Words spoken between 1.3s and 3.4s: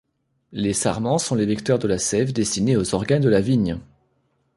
les vecteurs de la sève destinés aux organes de la